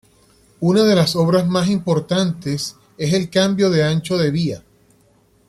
Una 0.61 0.81
de 0.81 0.95
las 0.95 1.15
obras 1.15 1.47
más 1.47 1.69
importantes 1.69 2.75
es 2.97 3.13
el 3.13 3.29
cambio 3.29 3.69
de 3.69 3.83
ancho 3.83 4.17
de 4.17 4.31
vía. 4.31 4.63